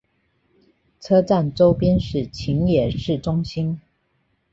[0.99, 3.79] 车站周边是秦野市中心。